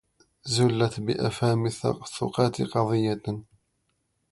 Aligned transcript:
زلت 0.53 0.99
بأفهام 0.99 1.65
الثقات 1.65 2.61
قضية 2.61 3.21